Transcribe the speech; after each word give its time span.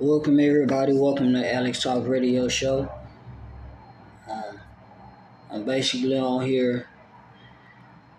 Welcome 0.00 0.38
everybody. 0.38 0.92
Welcome 0.92 1.32
to 1.32 1.54
Alex 1.54 1.82
Talk 1.82 2.06
Radio 2.06 2.46
Show. 2.46 2.88
Um, 4.30 4.60
I'm 5.50 5.64
basically 5.64 6.16
on 6.16 6.46
here 6.46 6.86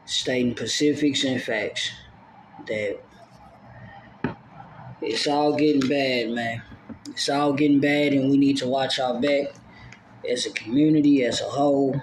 stating 0.03 0.57
specifics 0.57 1.23
and 1.23 1.41
facts 1.41 1.89
that 2.67 2.99
it's 5.01 5.25
all 5.25 5.55
getting 5.55 5.87
bad, 5.87 6.31
man. 6.31 6.61
It's 7.11 7.29
all 7.29 7.53
getting 7.53 7.79
bad, 7.79 8.11
and 8.11 8.29
we 8.29 8.37
need 8.37 8.57
to 8.57 8.67
watch 8.67 8.99
our 8.99 9.17
back 9.17 9.53
as 10.29 10.45
a 10.45 10.51
community, 10.51 11.23
as 11.23 11.39
a 11.39 11.45
whole. 11.45 11.95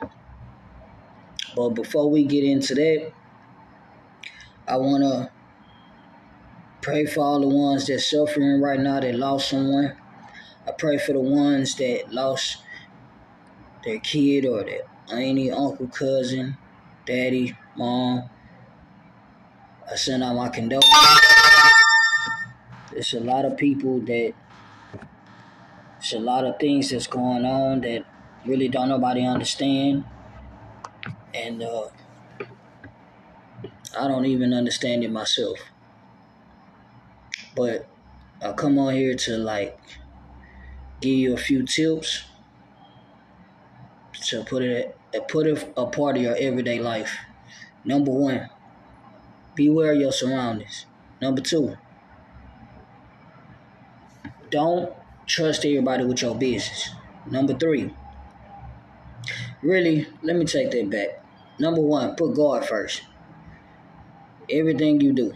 But 1.54 1.70
before 1.74 2.10
we 2.10 2.24
get 2.24 2.44
into 2.44 2.74
that, 2.76 3.12
I 4.66 4.78
want 4.78 5.02
to 5.02 5.30
pray 6.80 7.06
for 7.06 7.20
all 7.20 7.40
the 7.40 7.48
ones 7.48 7.86
that's 7.86 8.10
suffering 8.10 8.60
right 8.60 8.78
now 8.80 9.00
that 9.00 9.14
lost 9.14 9.50
someone. 9.50 9.96
I 10.66 10.72
pray 10.72 10.98
for 10.98 11.12
the 11.12 11.20
ones 11.20 11.74
that 11.76 12.12
lost 12.12 12.58
their 13.84 14.00
kid 14.00 14.44
or 14.46 14.64
their 14.64 14.82
auntie, 15.12 15.50
uncle, 15.50 15.86
cousin, 15.88 16.56
daddy, 17.06 17.56
mom. 17.76 18.28
I 19.90 19.94
send 19.94 20.22
out 20.24 20.34
my 20.34 20.48
condolences. 20.48 20.90
There's 22.92 23.14
a 23.14 23.20
lot 23.20 23.44
of 23.44 23.56
people 23.56 24.00
that 24.00 24.32
there's 25.98 26.12
a 26.12 26.18
lot 26.18 26.44
of 26.44 26.58
things 26.58 26.90
that's 26.90 27.06
going 27.06 27.44
on 27.44 27.80
that 27.82 28.04
really 28.44 28.68
don't 28.68 28.88
nobody 28.88 29.24
understand. 29.24 30.04
And 31.34 31.62
uh, 31.62 31.88
I 33.98 34.08
don't 34.08 34.26
even 34.26 34.52
understand 34.52 35.04
it 35.04 35.10
myself. 35.10 35.58
But 37.56 37.88
I 38.42 38.52
come 38.52 38.78
on 38.78 38.94
here 38.94 39.16
to 39.16 39.38
like 39.38 39.78
give 41.00 41.14
you 41.14 41.34
a 41.34 41.38
few 41.38 41.64
tips 41.64 42.24
to 44.26 44.44
put 44.44 44.62
it 44.62 44.96
uh, 45.14 45.20
put 45.20 45.46
it 45.46 45.72
a 45.76 45.86
part 45.86 46.16
of 46.16 46.22
your 46.22 46.36
everyday 46.36 46.80
life. 46.80 47.16
Number 47.84 48.10
one, 48.10 48.50
beware 49.54 49.94
your 49.94 50.12
surroundings. 50.12 50.86
Number 51.20 51.40
two, 51.40 51.76
don't 54.50 54.92
trust 55.26 55.64
everybody 55.64 56.04
with 56.04 56.22
your 56.22 56.34
business. 56.34 56.90
Number 57.30 57.54
three, 57.54 57.94
really, 59.62 60.06
let 60.22 60.36
me 60.36 60.44
take 60.44 60.70
that 60.72 60.90
back. 60.90 61.24
Number 61.58 61.80
one, 61.80 62.14
put 62.16 62.34
God 62.34 62.66
first. 62.66 63.02
Everything 64.50 65.00
you 65.00 65.12
do. 65.12 65.32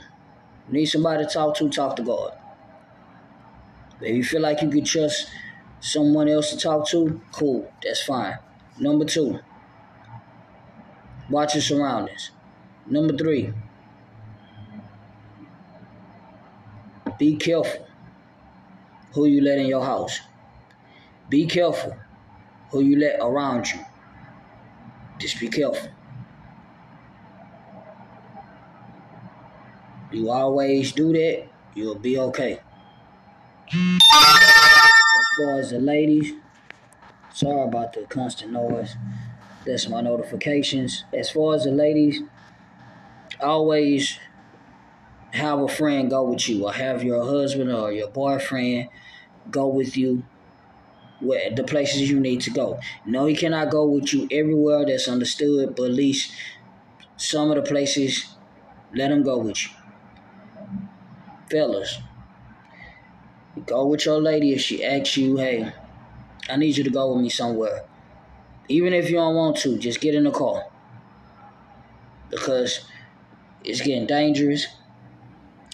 Need 0.71 0.87
somebody 0.87 1.25
to 1.25 1.31
talk 1.31 1.57
to, 1.57 1.69
talk 1.69 1.97
to 1.97 2.03
God. 2.03 2.33
If 4.01 4.17
you 4.17 4.25
feel 4.25 4.41
like 4.41 4.63
you 4.63 4.71
can 4.71 4.85
trust 4.85 5.29
someone 5.81 6.29
else 6.29 6.51
to 6.51 6.57
talk 6.57 6.89
to, 6.89 7.21
cool, 7.33 7.71
that's 7.83 8.03
fine. 8.03 8.39
Number 8.79 9.05
two, 9.05 9.41
watch 11.29 11.55
your 11.55 11.63
surroundings. 11.63 12.31
Number 12.87 13.17
three, 13.17 13.53
be 17.19 17.37
careful 17.37 17.87
who 19.13 19.27
you 19.27 19.43
let 19.43 19.59
in 19.59 19.67
your 19.67 19.85
house. 19.85 20.21
Be 21.29 21.47
careful 21.47 21.97
who 22.71 22.81
you 22.81 22.97
let 22.97 23.19
around 23.21 23.69
you. 23.71 23.81
Just 25.19 25.39
be 25.41 25.49
careful. 25.49 25.91
You 30.13 30.29
always 30.31 30.91
do 30.91 31.13
that, 31.13 31.47
you'll 31.75 31.95
be 31.95 32.19
okay. 32.19 32.59
As 33.73 34.01
far 35.39 35.61
as 35.61 35.71
the 35.71 35.79
ladies, 35.79 36.33
sorry 37.33 37.69
about 37.69 37.93
the 37.93 38.03
constant 38.03 38.51
noise. 38.51 38.97
That's 39.65 39.89
my 39.89 40.01
notifications. 40.01 41.05
As 41.17 41.31
far 41.31 41.55
as 41.55 41.63
the 41.63 41.71
ladies, 41.71 42.21
always 43.41 44.19
have 45.31 45.61
a 45.61 45.69
friend 45.69 46.11
go 46.11 46.25
with 46.25 46.49
you, 46.49 46.65
or 46.65 46.73
have 46.73 47.05
your 47.05 47.25
husband 47.25 47.71
or 47.71 47.93
your 47.93 48.09
boyfriend 48.09 48.89
go 49.49 49.69
with 49.69 49.97
you 49.97 50.25
where 51.21 51.55
the 51.55 51.63
places 51.63 52.11
you 52.11 52.19
need 52.19 52.41
to 52.41 52.51
go. 52.51 52.81
No, 53.07 53.27
he 53.27 53.37
cannot 53.37 53.71
go 53.71 53.87
with 53.87 54.13
you 54.13 54.27
everywhere 54.33 54.85
that's 54.87 55.07
understood, 55.07 55.77
but 55.77 55.85
at 55.85 55.93
least 55.93 56.33
some 57.17 57.51
of 57.51 57.57
the 57.57 57.63
places, 57.63 58.27
let 58.93 59.13
him 59.13 59.23
go 59.23 59.39
with 59.39 59.63
you 59.63 59.80
fellas, 61.51 61.99
go 63.67 63.87
with 63.87 64.07
your 64.07 64.21
lady 64.21 64.53
if 64.53 64.61
she 64.61 64.85
asks 64.85 65.17
you, 65.17 65.37
hey, 65.37 65.73
I 66.49 66.57
need 66.57 66.77
you 66.77 66.85
to 66.85 66.91
go 66.91 67.13
with 67.13 67.23
me 67.23 67.29
somewhere. 67.29 67.85
Even 68.69 68.93
if 68.93 69.11
you 69.11 69.17
don't 69.17 69.35
want 69.35 69.57
to, 69.59 69.79
just 69.79 70.01
get 70.01 70.15
in 70.15 70.25
the 70.25 70.31
car. 70.31 70.65
Because 72.31 72.87
it's 73.65 73.81
getting 73.81 74.07
dangerous. 74.07 74.67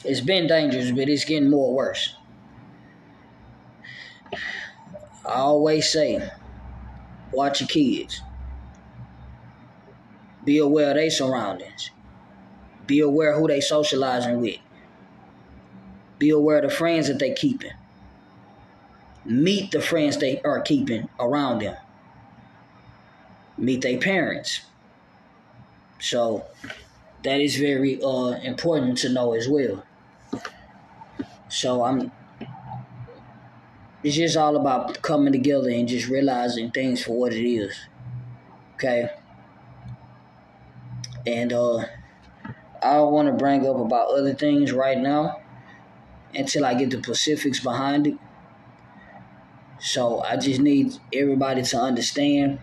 It's 0.04 0.20
been 0.20 0.46
dangerous, 0.46 0.90
but 0.90 1.08
it's 1.08 1.24
getting 1.24 1.50
more 1.50 1.74
worse. 1.74 2.14
I 5.24 5.40
always 5.40 5.90
say, 5.92 6.30
watch 7.32 7.60
your 7.60 7.68
kids. 7.68 8.22
Be 10.44 10.58
aware 10.58 10.90
of 10.90 10.96
their 10.96 11.10
surroundings. 11.10 11.90
Be 12.86 13.00
aware 13.00 13.34
who 13.34 13.48
they 13.48 13.60
socializing 13.60 14.40
with. 14.40 14.58
Be 16.18 16.30
aware 16.30 16.58
of 16.58 16.64
the 16.70 16.76
friends 16.76 17.08
that 17.08 17.18
they 17.18 17.32
keeping. 17.32 17.72
Meet 19.26 19.72
the 19.72 19.80
friends 19.80 20.16
they 20.16 20.40
are 20.42 20.60
keeping 20.62 21.08
around 21.20 21.60
them. 21.60 21.76
Meet 23.58 23.82
their 23.82 23.98
parents. 23.98 24.62
So 25.98 26.44
that 27.24 27.40
is 27.40 27.56
very 27.56 28.02
uh, 28.02 28.38
important 28.42 28.98
to 28.98 29.08
know 29.10 29.34
as 29.34 29.48
well. 29.48 29.84
So 31.48 31.84
I'm 31.84 32.10
it's 34.02 34.16
just 34.16 34.36
all 34.36 34.56
about 34.56 35.02
coming 35.02 35.32
together 35.32 35.68
and 35.70 35.88
just 35.88 36.08
realizing 36.08 36.70
things 36.70 37.02
for 37.02 37.12
what 37.18 37.32
it 37.32 37.46
is. 37.46 37.76
Okay? 38.74 39.10
And 41.26 41.52
uh 41.52 41.84
I 42.82 43.00
want 43.00 43.26
to 43.28 43.32
bring 43.32 43.66
up 43.66 43.76
about 43.78 44.10
other 44.10 44.34
things 44.34 44.72
right 44.72 44.98
now 44.98 45.40
until 46.36 46.66
I 46.66 46.74
get 46.74 46.90
the 46.90 46.98
Pacifics 46.98 47.60
behind 47.60 48.06
it. 48.06 48.18
So 49.78 50.20
I 50.20 50.36
just 50.36 50.60
need 50.60 50.94
everybody 51.12 51.62
to 51.62 51.78
understand 51.78 52.60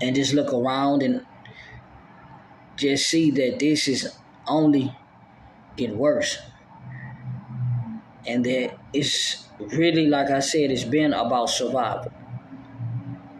and 0.00 0.14
just 0.14 0.34
look 0.34 0.52
around 0.52 1.02
and 1.02 1.24
just 2.76 3.06
see 3.06 3.30
that 3.30 3.58
this 3.58 3.88
is 3.88 4.14
only 4.46 4.94
getting 5.76 5.98
worse. 5.98 6.38
And 8.26 8.44
that 8.44 8.78
it's 8.92 9.46
really, 9.58 10.06
like 10.06 10.30
I 10.30 10.40
said, 10.40 10.70
it's 10.70 10.84
been 10.84 11.12
about 11.12 11.50
survival. 11.50 12.12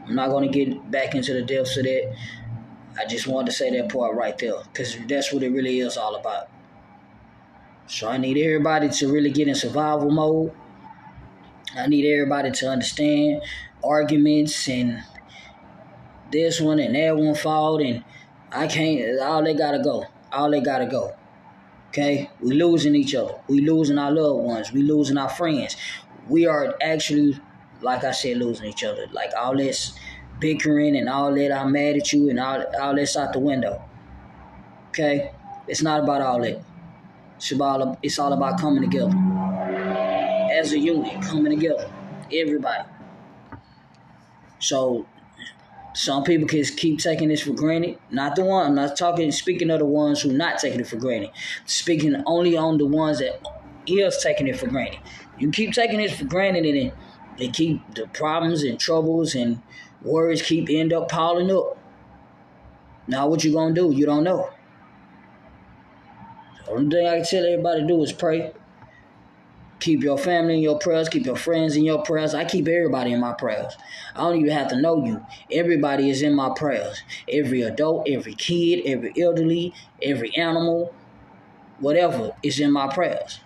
I'm 0.07 0.15
not 0.15 0.31
going 0.31 0.51
to 0.51 0.65
get 0.65 0.91
back 0.91 1.15
into 1.15 1.33
the 1.33 1.43
depths 1.43 1.77
of 1.77 1.85
that. 1.85 2.15
I 2.99 3.07
just 3.07 3.27
wanted 3.27 3.47
to 3.47 3.53
say 3.53 3.71
that 3.77 3.93
part 3.93 4.15
right 4.15 4.37
there 4.39 4.63
because 4.65 4.97
that's 5.09 5.33
what 5.33 5.43
it 5.43 5.51
really 5.51 5.81
is 5.81 5.97
all 5.97 6.15
about. 6.15 6.49
So 7.87 8.09
I 8.09 8.17
need 8.17 8.39
everybody 8.39 8.89
to 8.89 9.13
really 9.13 9.31
get 9.31 9.49
in 9.49 9.55
survival 9.55 10.11
mode. 10.11 10.53
I 11.77 11.87
need 11.87 12.11
everybody 12.11 12.51
to 12.51 12.69
understand 12.69 13.43
arguments 13.83 14.69
and 14.69 15.03
this 16.33 16.61
one 16.61 16.79
and 16.79 16.95
that 16.95 17.17
one 17.17 17.35
fault 17.35 17.83
and 17.83 18.03
I 18.51 18.67
can't 18.69 19.21
all 19.21 19.43
they 19.43 19.55
gotta 19.55 19.81
go. 19.81 20.07
All 20.33 20.51
they 20.51 20.61
gotta 20.61 20.87
go. 20.87 21.15
Okay? 21.89 22.31
We 22.41 22.55
losing 22.55 22.95
each 22.95 23.15
other. 23.15 23.35
We 23.49 23.61
losing 23.61 23.99
our 23.99 24.11
loved 24.11 24.45
ones. 24.45 24.73
We 24.73 24.83
losing 24.83 25.19
our 25.19 25.29
friends. 25.29 25.77
We 26.29 26.47
are 26.47 26.75
actually, 26.81 27.39
like 27.83 28.03
I 28.03 28.13
said, 28.13 28.39
losing 28.39 28.67
each 28.67 28.83
other. 28.83 29.07
Like 29.13 29.31
all 29.37 29.57
this 29.57 29.99
bickering 30.41 30.97
and 30.97 31.09
all 31.09 31.35
that 31.35 31.53
I'm 31.53 31.73
mad 31.73 31.97
at 31.97 32.13
you 32.13 32.31
and 32.31 32.41
all 32.41 32.65
all 32.81 32.95
this 32.95 33.17
out 33.17 33.33
the 33.33 33.41
window. 33.41 33.83
Okay? 34.89 35.33
It's 35.69 35.83
not 35.83 36.03
about 36.03 36.23
all 36.23 36.41
that. 36.41 36.63
It's 37.51 38.19
all 38.19 38.33
about 38.33 38.61
coming 38.61 38.83
together 38.83 39.15
as 40.53 40.73
a 40.73 40.79
unit, 40.79 41.21
coming 41.23 41.53
together, 41.55 41.91
everybody. 42.33 42.89
So 44.61 45.07
some 45.95 46.25
people 46.25 46.49
can 46.49 46.65
keep 46.65 46.99
taking 47.01 47.29
this 47.29 47.43
for 47.43 47.53
granted. 47.53 47.99
Not 48.11 48.35
the 48.35 48.45
one. 48.45 48.67
I'm 48.67 48.75
not 48.75 48.97
talking. 48.97 49.31
Speaking 49.31 49.71
of 49.71 49.81
the 49.81 49.85
ones 49.85 50.23
who 50.23 50.33
not 50.33 50.59
taking 50.59 50.81
it 50.81 50.87
for 50.87 50.97
granted. 50.97 51.31
Speaking 51.67 52.23
only 52.27 52.57
on 52.57 52.79
the 52.79 52.87
ones 52.87 53.19
that 53.19 53.41
is 53.87 54.17
taking 54.23 54.49
it 54.49 54.57
for 54.59 54.67
granted. 54.67 55.01
You 55.39 55.51
keep 55.51 55.75
taking 55.75 55.99
this 55.99 56.17
for 56.19 56.25
granted, 56.25 56.65
and 56.65 56.93
they 57.37 57.49
keep 57.49 57.95
the 57.95 58.07
problems 58.07 58.63
and 58.63 58.81
troubles 58.81 59.35
and 59.35 59.61
worries 60.01 60.41
keep 60.41 60.71
end 60.71 60.93
up 60.93 61.11
piling 61.11 61.51
up. 61.51 61.77
Now 63.07 63.29
what 63.29 63.45
you 63.45 63.53
gonna 63.53 63.75
do? 63.75 63.93
You 63.93 64.07
don't 64.07 64.25
know. 64.25 64.51
Only 66.75 66.97
thing 66.97 67.07
I 67.07 67.17
can 67.17 67.25
tell 67.25 67.47
everybody 67.47 67.83
to 67.83 67.87
do 67.87 68.03
is 68.03 68.13
pray. 68.13 68.53
Keep 69.79 70.03
your 70.03 70.19
family 70.19 70.55
in 70.55 70.61
your 70.61 70.79
prayers. 70.79 71.09
Keep 71.09 71.27
your 71.27 71.37
friends 71.37 71.77
in 71.77 71.85
your 71.85 72.03
prayers. 72.03 72.35
I 72.35 72.45
keep 72.45 72.67
everybody 72.67 73.13
in 73.13 73.21
my 73.21 73.33
prayers. 73.33 73.77
I 74.17 74.23
don't 74.23 74.37
even 74.41 74.51
have 74.51 74.69
to 74.69 74.81
know 74.81 75.05
you. 75.05 75.25
Everybody 75.53 76.11
is 76.11 76.23
in 76.23 76.35
my 76.35 76.53
prayers. 76.57 77.03
Every 77.29 77.63
adult, 77.63 78.09
every 78.09 78.35
kid, 78.35 78.83
every 78.87 79.13
elderly, 79.21 79.73
every 80.03 80.35
animal, 80.37 80.93
whatever 81.79 82.33
is 82.43 82.59
in 82.59 82.73
my 82.73 82.93
prayers. 82.93 83.41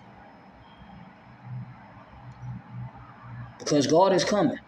Because 3.59 3.85
God 3.85 4.13
is 4.13 4.23
coming. 4.23 4.59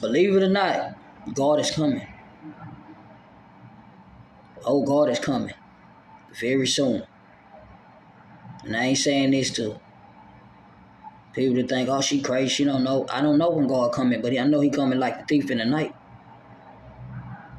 Believe 0.00 0.34
it 0.34 0.42
or 0.42 0.48
not, 0.48 0.96
God 1.34 1.60
is 1.60 1.70
coming. 1.70 2.06
Oh, 4.64 4.82
God 4.82 5.10
is 5.10 5.20
coming 5.20 5.54
very 6.34 6.66
soon. 6.66 7.04
And 8.64 8.76
I 8.76 8.86
ain't 8.86 8.98
saying 8.98 9.30
this 9.30 9.50
to 9.52 9.80
people 11.32 11.56
to 11.56 11.66
think, 11.66 11.88
oh, 11.88 12.00
she 12.00 12.20
crazy. 12.20 12.48
She 12.48 12.64
don't 12.64 12.84
know. 12.84 13.06
I 13.10 13.20
don't 13.20 13.38
know 13.38 13.50
when 13.50 13.66
God 13.66 13.92
coming, 13.92 14.20
but 14.20 14.36
I 14.36 14.44
know 14.44 14.60
he 14.60 14.70
coming 14.70 14.98
like 14.98 15.20
a 15.20 15.24
thief 15.24 15.50
in 15.50 15.58
the 15.58 15.64
night. 15.64 15.94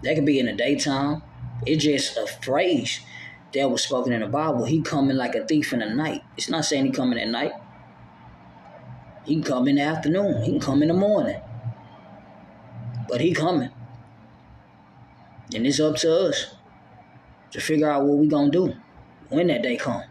That 0.04 0.16
could 0.16 0.26
be 0.26 0.40
in 0.40 0.46
the 0.46 0.54
daytime. 0.54 1.24
It's 1.66 1.84
just 1.84 2.18
a 2.18 2.28
phrase 2.28 3.02
that 3.54 3.70
was 3.70 3.84
spoken 3.84 4.14
in 4.14 4.22
the 4.22 4.28
Bible. 4.28 4.66
He 4.66 4.82
coming 4.82 5.18
like 5.18 5.36
a 5.36 5.46
thief 5.46 5.74
in 5.74 5.80
the 5.80 5.90
night. 5.90 6.24
It's 6.38 6.50
not 6.50 6.66
saying 6.66 6.86
he 6.86 6.92
coming 6.92 7.20
at 7.20 7.28
night. 7.28 7.52
He 9.26 9.36
can 9.36 9.44
come 9.44 9.68
in 9.68 9.76
the 9.76 9.82
afternoon. 9.82 10.44
He 10.44 10.52
can 10.52 10.60
come 10.60 10.82
in 10.82 10.88
the 10.88 10.94
morning. 10.94 11.42
But 13.08 13.22
he 13.22 13.34
coming. 13.34 13.70
And 15.54 15.66
it's 15.66 15.80
up 15.80 15.96
to 15.98 16.30
us 16.30 16.54
to 17.52 17.60
figure 17.60 17.90
out 17.90 18.04
what 18.04 18.18
we're 18.18 18.30
gonna 18.30 18.52
do 18.52 18.74
when 19.30 19.48
that 19.48 19.62
day 19.62 19.78
come. 19.78 20.04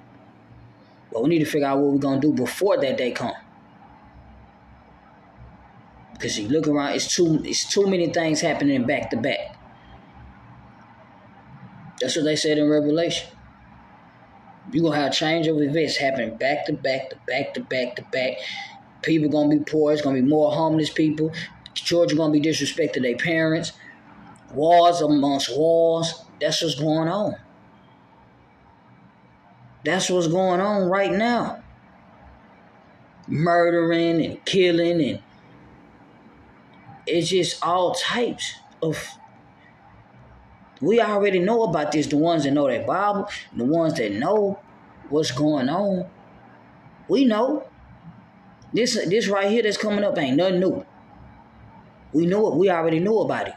But 1.12 1.23
we 1.23 1.31
need 1.31 1.38
to 1.40 1.44
figure 1.44 1.67
out 1.67 1.79
what 1.79 1.93
we're 1.93 1.99
gonna 1.99 2.20
do 2.20 2.32
before 2.32 2.79
that 2.79 2.96
day 2.96 3.12
come. 3.12 3.35
Because 6.12 6.38
you 6.38 6.49
look 6.49 6.67
around, 6.67 6.94
it's 6.94 7.14
too 7.14 7.40
it's 7.44 7.70
too 7.70 7.87
many 7.87 8.08
things 8.12 8.40
happening 8.40 8.85
back 8.85 9.11
to 9.11 9.17
back. 9.17 9.56
That's 12.00 12.17
what 12.17 12.25
they 12.25 12.37
said 12.37 12.58
in 12.58 12.69
Revelation. 12.69 13.29
You're 14.73 14.85
gonna 14.85 14.96
have 14.96 15.12
a 15.12 15.14
change 15.14 15.46
of 15.46 15.61
events 15.61 15.96
happening 15.96 16.37
back 16.37 16.67
to 16.67 16.73
back 16.73 17.11
to 17.11 17.17
back 17.26 17.55
to 17.55 17.61
back 17.61 17.96
to 17.96 18.02
back. 18.12 18.35
People 19.02 19.31
gonna 19.31 19.49
be 19.49 19.64
poor, 19.64 19.93
it's 19.93 20.02
gonna 20.02 20.20
be 20.20 20.29
more 20.29 20.52
homeless 20.52 20.90
people. 20.90 21.32
Children 21.75 22.19
gonna 22.19 22.32
be 22.32 22.40
disrespected 22.40 23.02
their 23.02 23.17
parents. 23.17 23.73
Wars 24.52 25.00
amongst 25.00 25.56
wars. 25.56 26.14
That's 26.40 26.62
what's 26.62 26.75
going 26.75 27.08
on. 27.08 27.37
That's 29.85 30.11
what's 30.11 30.29
going 30.29 30.61
on 30.61 30.88
right 30.88 31.12
now. 31.12 31.62
Murdering 33.26 34.25
and 34.25 34.44
killing 34.44 35.02
and 35.02 35.23
it's 37.06 37.29
just 37.29 37.64
all 37.64 37.94
types 37.94 38.55
of 38.82 39.02
we 40.81 41.00
already 41.00 41.40
know 41.40 41.64
about 41.64 41.90
this, 41.90 42.06
the 42.06 42.17
ones 42.17 42.44
that 42.44 42.52
know 42.52 42.69
their 42.69 42.87
Bible, 42.87 43.29
the 43.56 43.64
ones 43.64 43.94
that 43.94 44.12
know 44.12 44.61
what's 45.08 45.32
going 45.32 45.69
on. 45.69 46.08
We 47.08 47.25
know. 47.25 47.67
This 48.73 48.94
this 49.06 49.29
right 49.29 49.50
here 49.50 49.62
that's 49.62 49.79
coming 49.79 50.05
up 50.05 50.19
ain't 50.19 50.37
nothing 50.37 50.61
new. 50.61 50.85
We 52.12 52.26
know 52.26 52.52
it. 52.52 52.56
We 52.56 52.70
already 52.70 53.00
knew 53.00 53.19
about 53.19 53.49
it. 53.49 53.55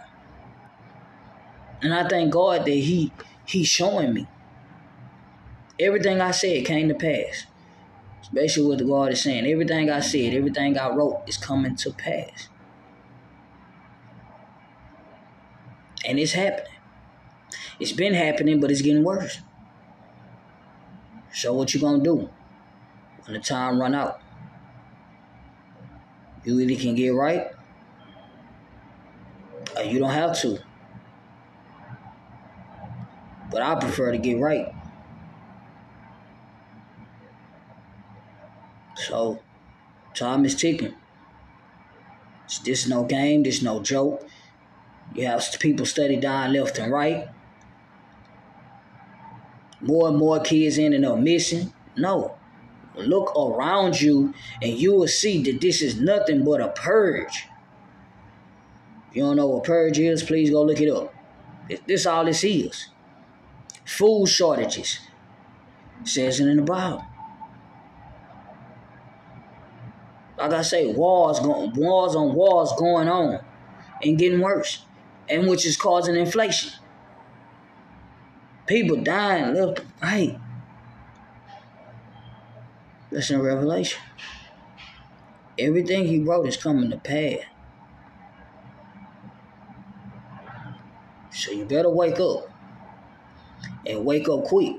And 1.82 1.94
I 1.94 2.08
thank 2.08 2.32
God 2.32 2.66
that 2.66 2.72
He 2.72 3.12
He's 3.46 3.68
showing 3.68 4.14
me. 4.14 4.28
Everything 5.80 6.22
I 6.22 6.32
said 6.32 6.66
came 6.66 6.88
to 6.90 6.96
pass. 6.96 7.46
Especially 8.22 8.66
what 8.66 8.78
the 8.78 8.86
God 8.86 9.12
is 9.12 9.22
saying. 9.22 9.46
Everything 9.46 9.90
I 9.90 10.00
said, 10.00 10.34
everything 10.34 10.78
I 10.78 10.90
wrote 10.90 11.24
is 11.28 11.38
coming 11.38 11.76
to 11.78 11.92
pass. 11.92 12.48
And 16.06 16.20
it's 16.20 16.34
happening. 16.34 16.72
It's 17.80 17.92
been 17.92 18.14
happening, 18.14 18.60
but 18.60 18.72
it's 18.72 18.82
getting 18.82 19.04
worse. 19.04 19.40
So 21.34 21.54
what 21.54 21.74
you 21.74 21.80
gonna 21.80 22.04
do 22.04 22.30
when 23.26 23.34
the 23.34 23.40
time 23.40 23.80
run 23.80 23.96
out? 23.96 24.22
You 26.44 26.60
either 26.60 26.80
can 26.80 26.96
get 26.96 27.10
right 27.10 27.48
or 29.76 29.84
you 29.84 30.00
don't 30.00 30.12
have 30.12 30.40
to. 30.42 30.60
But 33.52 33.62
I 33.62 33.76
prefer 33.76 34.12
to 34.12 34.18
get 34.18 34.40
right. 34.40 34.74
So, 38.96 39.40
time 40.14 40.46
is 40.46 40.56
ticking. 40.56 40.94
This 42.66 42.84
is 42.84 42.90
no 42.90 43.04
game. 43.04 43.44
This 43.44 43.62
no 43.62 43.82
joke. 43.82 44.28
You 45.14 45.26
have 45.26 45.46
people 45.60 45.86
study 45.86 46.16
dying 46.18 46.54
left 46.54 46.78
and 46.78 46.92
right. 46.92 47.28
More 49.82 50.10
and 50.10 50.18
more 50.18 50.40
kids 50.40 50.78
ending 50.78 51.04
up 51.04 51.18
missing. 51.18 51.74
No. 51.98 52.38
Look 52.96 53.36
around 53.36 54.00
you 54.00 54.34
and 54.62 54.74
you 54.74 54.94
will 54.94 55.08
see 55.08 55.42
that 55.44 55.60
this 55.62 55.82
is 55.82 56.00
nothing 56.00 56.44
but 56.46 56.62
a 56.62 56.70
purge. 56.70 57.48
If 59.10 59.18
you 59.18 59.24
don't 59.24 59.38
know 59.38 59.48
what 59.48 59.64
purge 59.64 59.98
is, 59.98 60.24
please 60.24 60.50
go 60.50 60.64
look 60.64 60.80
it 60.80 60.90
up. 60.90 61.14
This 61.88 62.06
all 62.06 62.26
this 62.26 62.44
is. 62.44 62.91
Food 63.86 64.28
shortages. 64.28 65.00
Says 66.04 66.40
it 66.40 66.48
in 66.48 66.58
the 66.58 66.64
Bible. 66.64 67.06
Like 70.38 70.54
I 70.54 70.62
say, 70.64 70.92
wars 70.92 71.40
going 71.40 71.74
wars 71.76 72.16
on 72.16 72.34
wars 72.34 72.72
going 72.78 73.08
on 73.08 73.40
and 74.04 74.18
getting 74.18 74.42
worse. 74.42 74.84
And 75.30 75.48
which 75.48 75.66
is 75.66 75.78
causing 75.78 76.16
inflation. 76.16 76.72
People 78.66 78.98
dying 78.98 79.54
left 79.54 79.82
right. 80.02 80.40
That's 83.12 83.30
in 83.30 83.42
Revelation. 83.42 84.02
Everything 85.60 86.08
he 86.08 86.22
wrote 86.22 86.48
is 86.48 86.58
coming 86.58 86.90
to 86.90 86.98
pass. 86.98 87.46
So 91.32 91.52
you 91.52 91.66
better 91.66 91.90
wake 91.90 92.20
up. 92.20 92.51
And 93.92 94.06
wake 94.06 94.30
up 94.30 94.46
quick. 94.46 94.78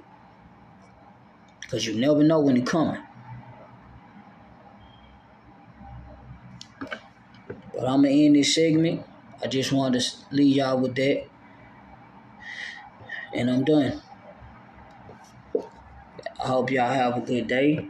Because 1.60 1.86
you 1.86 1.94
never 1.98 2.22
know 2.22 2.40
when 2.40 2.56
it's 2.56 2.70
coming. 2.70 3.00
But 7.74 7.86
I'm 7.86 8.02
going 8.02 8.16
to 8.16 8.24
end 8.26 8.36
this 8.36 8.54
segment. 8.54 9.04
I 9.42 9.48
just 9.48 9.70
wanted 9.70 10.00
to 10.00 10.06
leave 10.30 10.56
y'all 10.56 10.78
with 10.78 10.94
that. 10.94 11.24
And 13.34 13.50
I'm 13.50 13.64
done. 13.64 14.00
I 15.54 16.46
hope 16.46 16.70
y'all 16.70 16.92
have 16.92 17.16
a 17.16 17.20
good 17.20 17.48
day. 17.48 17.88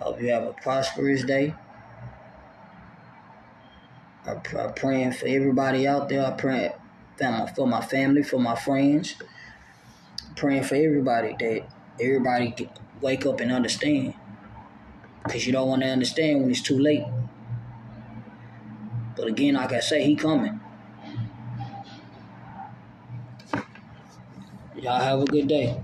Hope 0.00 0.20
you 0.20 0.28
have 0.32 0.44
a 0.44 0.52
prosperous 0.52 1.24
day. 1.24 1.54
I'm, 4.26 4.40
praying 4.74 5.12
for 5.12 5.26
everybody 5.26 5.88
out 5.88 6.08
there. 6.08 6.24
I 6.24 6.30
pray 6.32 6.72
for 7.54 7.66
my 7.66 7.80
family, 7.80 8.22
for 8.22 8.38
my 8.38 8.54
friends. 8.54 9.16
Praying 10.42 10.64
for 10.64 10.74
everybody 10.74 11.36
that 11.38 11.68
everybody 12.00 12.68
wake 13.00 13.24
up 13.26 13.38
and 13.38 13.52
understand. 13.52 14.14
Because 15.22 15.46
you 15.46 15.52
don't 15.52 15.68
want 15.68 15.82
to 15.82 15.88
understand 15.88 16.40
when 16.40 16.50
it's 16.50 16.60
too 16.60 16.80
late. 16.80 17.04
But 19.16 19.28
again, 19.28 19.54
like 19.54 19.72
I 19.72 19.78
say, 19.78 20.02
he 20.04 20.16
coming. 20.16 20.58
Y'all 24.74 25.00
have 25.00 25.20
a 25.20 25.24
good 25.26 25.46
day. 25.46 25.80